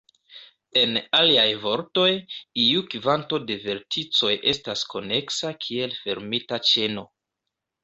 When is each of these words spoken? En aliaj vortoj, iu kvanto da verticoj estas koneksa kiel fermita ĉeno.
En 0.83 0.95
aliaj 1.17 1.51
vortoj, 1.65 2.07
iu 2.63 2.81
kvanto 2.95 3.41
da 3.51 3.59
verticoj 3.67 4.33
estas 4.55 4.89
koneksa 4.97 5.55
kiel 5.67 5.97
fermita 6.01 6.63
ĉeno. 6.73 7.09